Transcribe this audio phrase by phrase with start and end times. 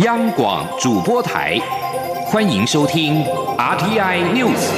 [0.00, 1.56] 央广主播台，
[2.26, 3.22] 欢迎收听
[3.56, 4.72] RTI News。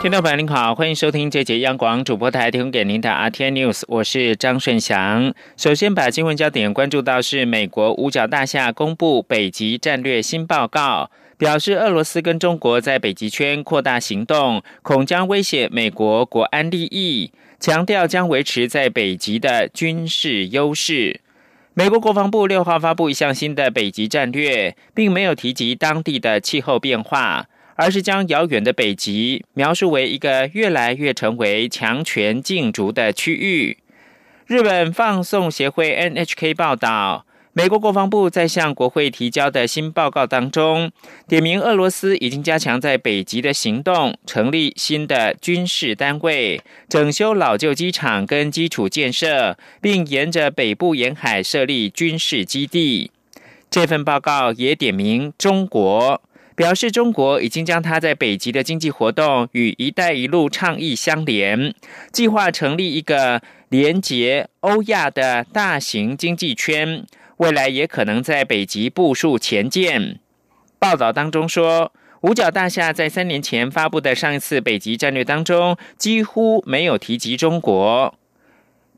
[0.00, 5.34] 听众朋友您好，欢迎收听这节央广主播台提供给您的 RTI News，我是张顺祥。
[5.58, 11.10] 首先把新闻焦点关注到是美国五角大厦公布北极战略新报告。
[11.38, 17.30] 表示，俄罗斯跟中国在北极圈扩大行动，恐将威胁美国国安利益。
[17.58, 21.20] 强调将维持在北极的军事优势。
[21.74, 33.76] 美国国防部六号发布一项新的北极战略，并没有提及当地的气候变化，而是将遥远的北极描述为一个越来越成为强权竞逐的区域。
[34.46, 37.25] 日本放送协会 NHK 报道。
[37.58, 40.92] 美国国防部在向国会提交的新报告当中，
[41.26, 53.10] 点名俄罗斯已经加强在北极的行动，成立新的军事单位，整修老旧机场跟基础建设，并沿着北部沿海设立军事基地。
[53.70, 56.20] 这份报告也点名中国，
[56.54, 61.74] 表示中国已经将它在北极的经济活动与“一带一路”倡议相连，
[62.12, 67.06] 计划成立一个连接欧亚的大型经济圈。
[67.38, 70.20] 未来也可能在北极部署前舰。
[70.78, 71.92] 报道当中说，
[72.22, 78.14] 五角大厦在三年前发布的上一次北极战略当中，几乎没有提及中国。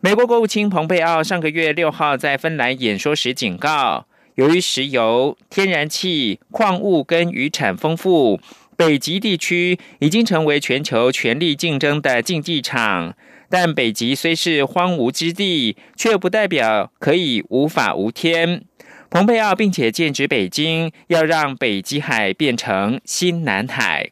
[0.01, 8.41] 美国国务卿蓬佩奥上个月六号在芬兰演说时警告，由于石油、天然气、矿物跟渔产丰富，
[8.77, 13.17] 北极地区已经成为全球权力竞争的竞技场。
[13.49, 18.65] 但北极虽是荒芜之地，却不代表可以无法无天。
[19.11, 24.11] 蓬佩奥并且建指北京，要让北极海变成新南海。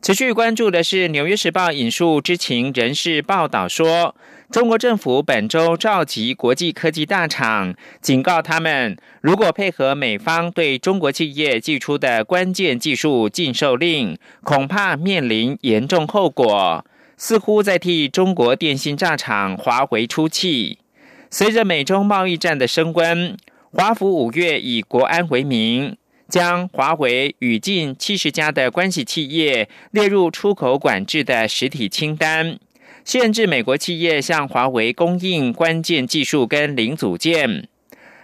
[0.00, 4.16] 持续关注的是，《纽约时报》引述知情人士报道说，
[4.50, 16.84] 中国政府本周召集国际科技大厂，警告他们，如果配合美方对中国企业寄出的关键技术禁售令，恐怕面临严重后果。
[17.16, 20.78] 似乎在替中国电信炸厂华为出气。
[21.30, 23.36] 随着美中贸易战的升温，
[23.70, 25.96] 华府五月以国安为名。
[26.28, 32.58] 将华为与近七十家的关系企业列入出口管制的实体清单，
[33.10, 37.66] 限制美国企业向华为供应关键技术跟零组件。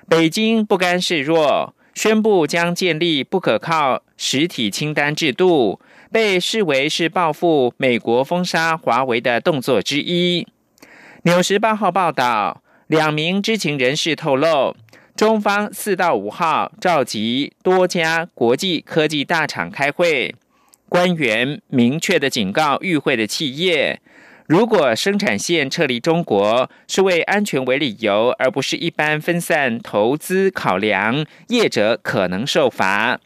[0.08, 5.80] 北京不甘示弱，宣布将建立不可靠实体清单制度，
[6.12, 10.46] 被视为是报复美国封杀华为的动作之一。
[11.24, 14.76] 纽时八号报道，两名知情人士透露。
[15.16, 20.32] 中方四到五号召集多家国际科技大厂开会，
[20.88, 24.00] 官员明确的警告与会的企业，
[24.46, 33.18] 如果生产线撤离中国是为安全为理由，而不是一般分散投资考量，业者可能受罚。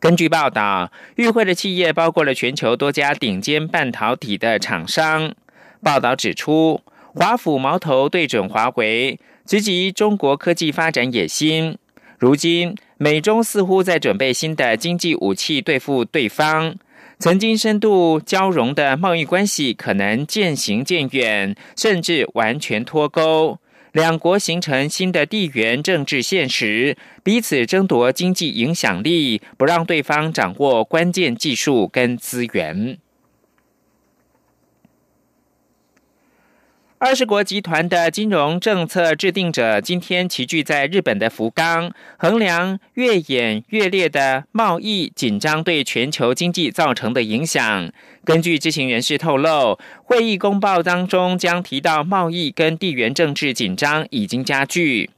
[0.00, 5.34] 根据报道，与会的企业包括了全球多家顶尖半导体的厂商。
[5.82, 6.80] 报道指出，
[7.14, 9.20] 华府矛头对准华为。
[9.44, 11.76] 直击中国科技发展野心。
[12.16, 16.76] 如今，美中似乎在准备新的经济武器对付对方。
[17.22, 23.60] 曾经深度交融的贸易关系可能渐行渐远，甚至完全脱钩。
[23.92, 32.98] 两国形成新的地缘政治现实，彼此争夺经济影响力，不让对方掌握关键技术跟资源。
[37.04, 47.90] 二十国集团的金融政策制定者今天齐聚在日本的福冈，衡量越演越烈的贸易紧张对全球经济造成的影响。
[48.24, 55.10] 根据知情人士透露，会议公报当中将提到贸易跟地缘政治紧张已经加剧。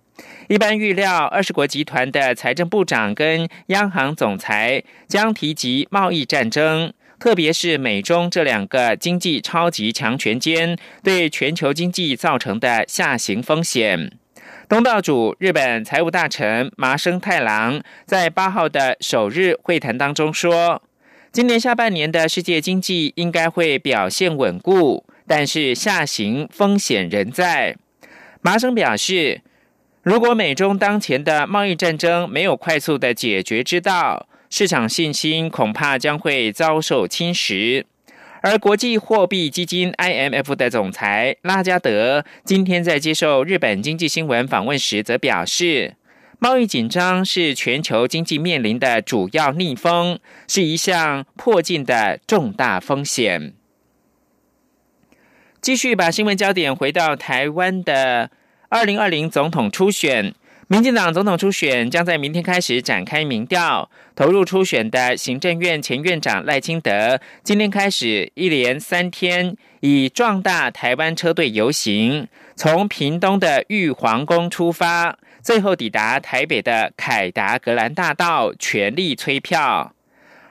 [0.48, 6.94] 一般预料，二十国集团的财政部长跟央行总裁将提及贸易战争。
[7.24, 14.12] 特别是美中这两个经济超级强权间对全球经济造成的下行风险。
[14.68, 20.82] 东道主日本财务大臣麻生太郎在八号的首日会谈当中说，
[21.32, 27.74] 今年下半年的世界经济应该会表现稳固，但是下行风险仍在。
[28.42, 29.40] 麻生表示，
[30.02, 37.82] 如果美中当前的贸易战争没有快速的解决之道，市场信心恐怕将会遭受侵蚀，
[38.40, 45.96] 而国际货币基金 IMF 的总裁拉加德今天在接受日本经济新闻访问时，则表示，
[46.38, 53.54] 贸易紧张是全球经济面临的主要逆风，是一项迫近的重大风险。
[55.60, 58.30] 继续把新闻焦点回到台湾的
[58.68, 60.32] 二零二零总统初选。
[60.66, 72.26] 民进党总统初选将在明天开始展开民调，投入初选的行政院前院长赖清德，今天开始一连三天以壮大台湾车队游行，
[72.56, 79.94] 从屏东的玉皇宫出发，最后抵达台北的凯达格兰大道，全力催票。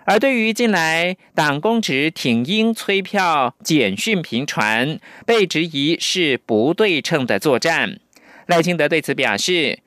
[0.05, 7.99] 而对于近来党公职挺英催票简讯频传，被质疑是不对称的作战，
[8.45, 9.79] 赖清德对此表示。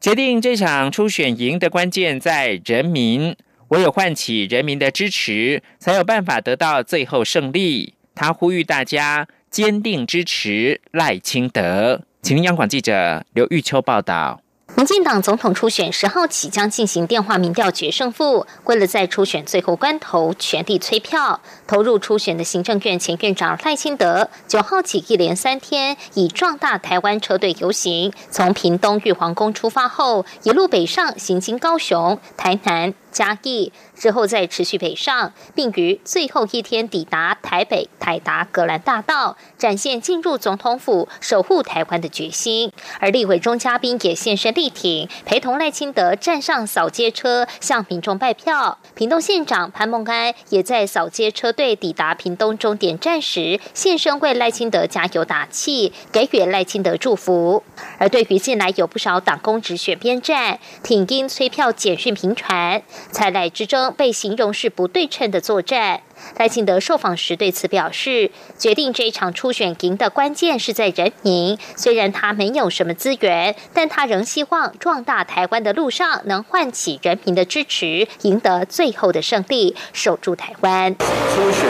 [0.00, 3.36] 决定这场初选赢的关键在人民，
[3.68, 7.92] 唯有唤起人民的支持，才有办法得到最后胜利。
[8.14, 12.00] 他呼吁大家坚定支持赖清德。
[12.22, 14.40] 请听央广记者刘玉秋报道。
[14.80, 32.94] 民进党总统初选十号起将进行电话民调决胜负，为了在初选最后关头全力催票，投入初选的行政院前院长赖清德九号起一连三天以壮大台湾车队游行，从屏东玉皇宫出发后，一路北上行经高雄、台南。
[33.10, 42.72] 嘉义之后再持续北上，并于最后一天抵达台北台达格兰大道，展现进入总统府守护台湾的决心。
[42.98, 48.78] 而立委中嘉宾也现身力挺，陪同赖清德站上扫街车向民众拜票。
[48.94, 57.62] 屏东县长潘孟安也在扫街车队抵达屏东终点站时现身为赖清德加油打气，给予赖清德祝福。
[57.98, 62.82] 而对于近来有不少党工直选边站，挺因催票简讯频传。
[63.10, 66.00] 蔡赖之争被形容是不对称的作战。
[66.36, 71.58] 赖清德受访时对此表示，决定这一场初选赢的关键是在人民。
[71.76, 80.94] 虽然他没有什么资源，但他仍希望壮大台湾的路上能唤起人民的支持，赢得最后的胜利，守住台湾。
[80.98, 81.64] 初选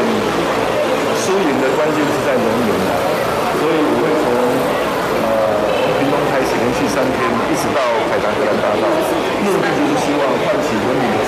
[1.15, 2.75] 输赢的关键是在人民，
[3.55, 4.27] 所以我会从
[5.23, 5.31] 呃
[6.01, 7.79] 屏东开始连续三天，一直到
[8.11, 8.83] 海南格兰大道，
[9.45, 11.20] 目的就是希望唤起人民。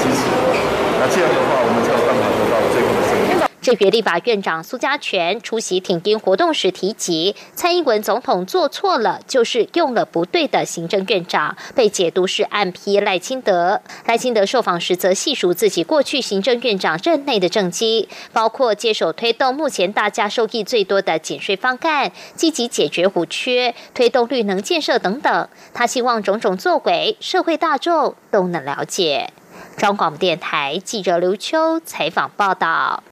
[1.04, 3.42] 那这样的话，我们才有办法得到最后的胜利。
[3.60, 13.80] 这月立法院长苏家全出席挺英活动时提及，蔡英文总统做错了，就是用了不对的行政院长，被解读是暗批赖清德。
[14.06, 25.48] 赖清德受访时则细数自己过去行政院长任内的政绩，包括接手推动目前大家受益最多的减税方案，积极解决虎缺，推动绿能建设等等。
[25.74, 29.30] 他希望种种作为，社会大众都能了解。
[29.76, 33.02] 中广电台记者刘秋采访报道。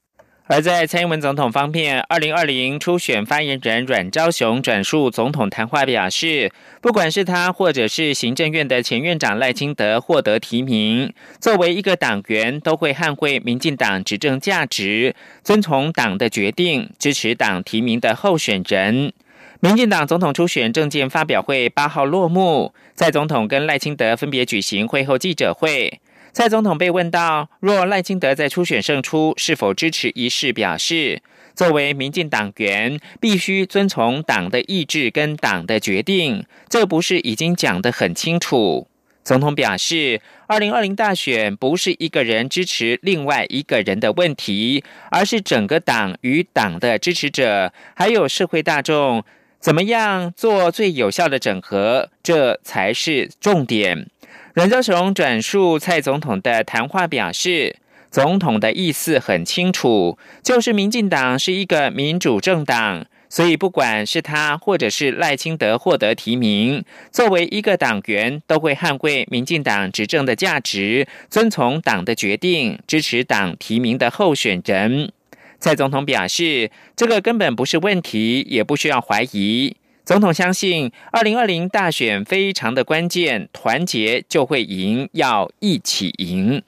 [0.53, 15.15] 而在蔡英文总统方面，二零二零初选发言人阮昭雄转述总统谈话表示，不管是他或者是行政院的前院长赖清德获得提名，作为一个党员，都会捍卫民进党执政价值，
[15.45, 19.12] 遵从党的决定，支持党提名的候选人。
[19.61, 26.01] 民进党总统初选政见发表会八号落幕，在总统跟赖清德分别举行会后记者会。
[26.32, 31.21] 蔡总统被问到，若赖清德在初选胜出，是否支持一事，表示
[31.55, 38.87] 作为民进党员，必须遵从党的意志跟党的决定，这不是已经讲得很清楚？
[39.23, 49.23] 总统表示，二零二零大选不是一个人支持另外一个人的问题，而是整个党与党的支持者，还有社会大众，
[49.61, 54.09] 怎么样做最有效的整合，这才是重点。
[54.52, 57.76] 阮昭雄转述蔡总统的谈话表示，
[58.11, 75.12] 总统的意思很清楚，就是民进党是一个民主政党，所以不管是他或者是赖清德获得提名，作为一个党员，都会捍卫民进党执政的价值，遵从党的决定，支持党提名的候选人。
[75.61, 79.76] 蔡总统表示，这个根本不是问题，也不需要怀疑。
[80.11, 86.64] 总统相信，二零二零大选非常的关键，团结就会赢，要一起赢。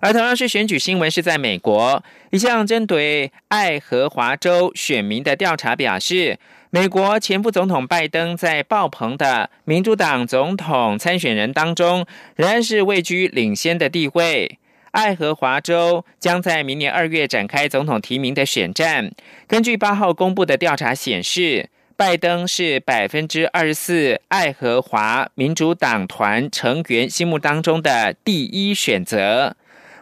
[0.00, 12.04] 而同样是选举新闻，是在美国一项针对爱荷华州选民的调查表示，美国前副总统拜登在爆棚的民主党总统参选人当中，
[12.36, 14.58] 仍然是位居领先的地位。
[14.94, 19.10] 爱荷华州将在明年二月展开总统提名的选战。
[19.48, 29.56] 根据八号公布的调查显示，拜登是百分之二十四爱荷华民主党团成员心目当中的第一选择。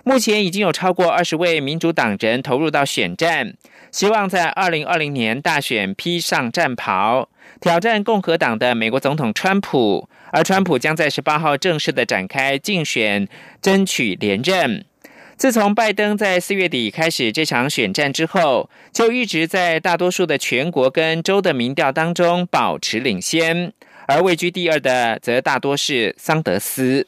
[0.05, 3.55] 目前已经有超过二十位民主党人投入到选战，
[3.93, 7.29] 希望在二零二零年大选披上战袍，
[7.61, 10.09] 挑战共和党的美国总统川普。
[10.33, 13.29] 而川普将在十八号正式的展开竞选，
[13.61, 14.85] 争取连任。
[15.37, 23.73] 自从拜登在四月底开始这场选战之后，就一直在大多数的全国跟州的民调当中保持领先，
[24.09, 27.07] 而位居第二的则大多是桑德斯。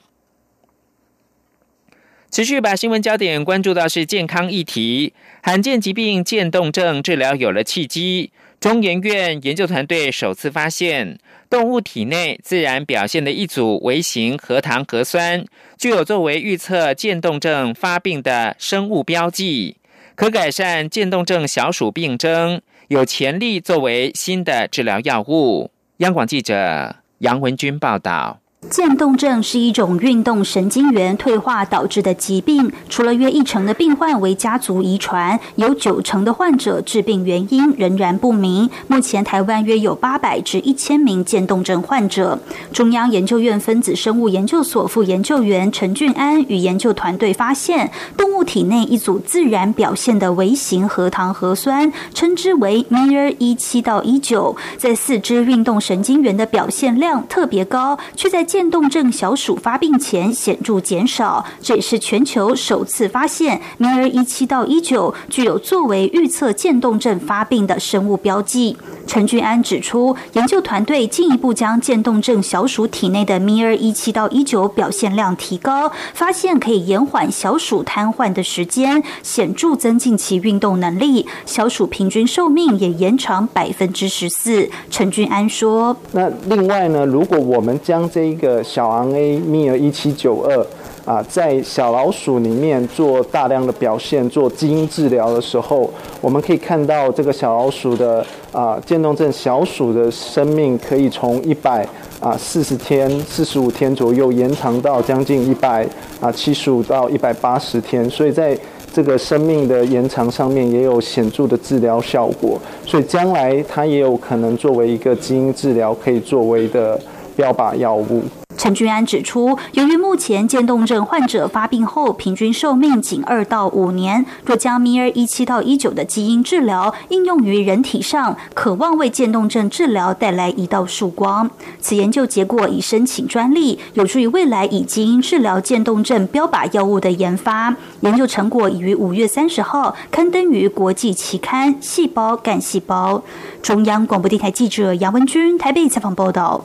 [2.35, 8.33] 持续把新闻焦点关注到是健康议题，罕见疾病渐冻症治疗有了契机。
[8.59, 15.45] 中研院研究团队首次发现，动物体内自然表现的一组微型核糖核酸，
[15.79, 19.77] 具有作为预测渐冻症发病的生物标记，
[20.17, 25.71] 可改善渐冻症小鼠病症，有潜力作为新的治疗药物。
[25.99, 28.41] 央广记者杨文军报道。
[28.71, 38.69] 渐冻症是一种运动神经元退化导致的疾病，除了约一成的病患为家族遗传，有九成的患者致病原因仍然不明。
[38.89, 42.39] 目前台湾约有八百至一千名渐冻症患者。
[42.73, 68.77] 中央研究院分子生物研究所副研究员陈俊安与研究团队发现，动物体内一组自然表现的微型核糖核酸，称之为 MIR 一七到一九，在四肢运动神经元的表现量特别高，却在渐冻症小鼠发病前显著减少，这也是全球首次发现 MIR 一七到一九具有作为预测渐冻症发病的生物标记。
[69.09, 84.71] 陈俊安指出，研究团队进一步将渐冻症小鼠体内的 MIR 一七到一九表现量提高，发现可以延缓小鼠瘫痪的时间，显著增进其运动能力，小鼠平均寿命也延长百分之十四。
[84.89, 90.67] 陈俊安说：“那另外呢，如果我们将这一个小 RNA 密尔一七九二
[91.05, 101.87] 啊，在小老鼠里面做大量的表现，做基因治疗的时候，我们可以看到这个小老鼠的啊渐冻症小鼠的生命可以从一百
[102.21, 105.87] 啊四十天、四十五天左右延长到将近一百
[106.21, 108.59] 啊七十五到一百八十天，所以在
[108.91, 116.99] 这个生命的延长上面也有显著的治疗效果，所以将来它也有可能作为一个基因治疗可以作为的
[117.37, 118.25] 标靶药物。
[118.57, 131.51] 陈俊安指出，由于目前渐冻症患者发病后平均寿命仅二到五年，若将 MIR 一七到一九的基因治疗应用于人体上，可望为渐冻症治疗带来一道曙光。
[131.81, 137.75] 此研究结果已申请专利，有助于未来以基因治疗渐冻症标靶药物的研发。
[138.01, 143.19] 研究成果已于五月三十号刊登于国际期刊《细胞干细胞》。
[143.61, 146.65] 中央广播电台记者杨文君台北采访报道。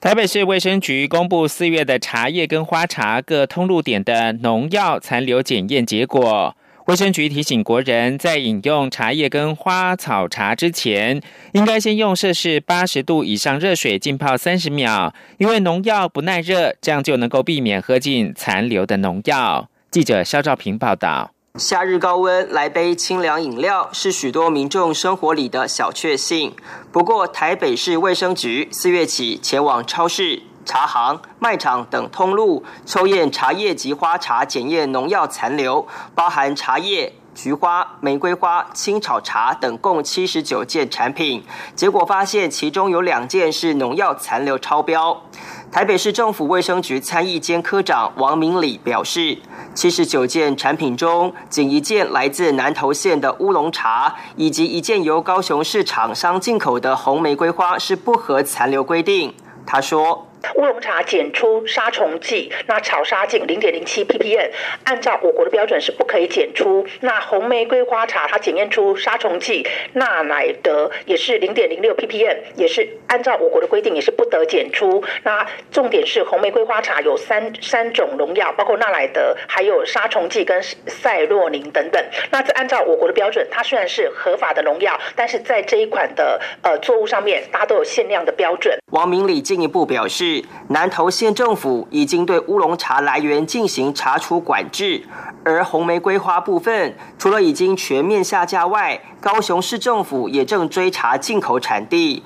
[0.00, 6.56] 台北市卫生局公布四月的茶叶跟花茶各通路点的农药残留检验结果。
[6.86, 11.20] 卫生局提醒国人，在饮用茶叶跟花草茶之前，
[11.52, 19.68] 应该先用摄氏八十度以上热水浸泡三十秒，因为农药不耐热，这样就能够避免喝进残留的农药。
[19.90, 21.32] 记者肖兆平报道。
[21.56, 26.54] 夏日高温，来杯清凉饮料是许多民众生活里的小确幸。
[26.92, 41.42] 不过，台北市卫生局四月起前往超市、茶行、卖场等通路抽验茶叶及花茶，检验农药残留，包含茶叶、菊花、玫瑰花、青草茶等共七十九件产品。
[41.74, 45.22] 结果发现，其中有两件是农药残留超标。
[45.70, 49.38] 台北市政府卫生局参议监科长王明礼表示，
[49.74, 59.34] 七十九件产品中，仅一件来自南投县的乌龙茶，以及一件由高雄市厂商进口的红玫瑰花是不合残留规定。
[59.64, 60.26] 他说。
[60.56, 64.50] 乌龙茶检出杀虫剂，那草杀净零点零七 ppm，
[64.84, 66.86] 按照我国的标准是不可以检出。
[67.00, 75.02] 那红玫瑰花茶它检验出杀虫剂纳乃德也是零点零六 ppm，也是按照我国的规定也是不得检出。
[75.24, 82.02] 那重点是红玫瑰花茶有三三种农药，包括纳乃德，还有杀虫剂跟赛洛宁等等。
[82.30, 88.78] 那这按照我国的标准，它虽然是合法的农药，但是在这一款的呃作物上面，大家都有限量的标准。
[88.92, 90.29] 王明礼进一步表示。
[90.68, 95.04] 南投县政府已经对乌龙茶来源进行查处管制，
[95.44, 102.22] 而红玫瑰花部分除了已经全面下架外，高雄市政府也正追查进口产地。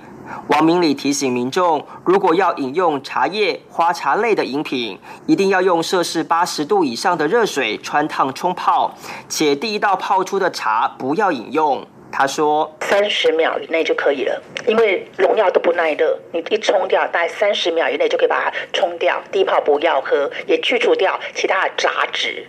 [0.49, 8.94] 王明礼提醒民众，如果要饮用茶叶、花茶类的饮品，一定要用摄氏八十度以上的热水穿烫冲泡，
[9.28, 11.87] 且第一道泡出的茶不要饮用。
[12.16, 19.21] 他说：“三十秒以内就可以了，因为农药都不耐热，你一冲掉，大概三十秒以内就可以把它冲掉。
[19.33, 22.47] 低泡不要喝，也去除掉其他的杂质。”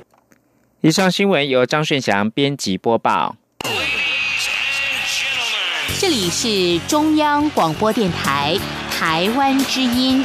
[0.82, 3.36] 以上新闻由张顺祥编辑播报。
[6.00, 8.56] 这里是中央广播电台
[8.92, 10.24] 台湾之音。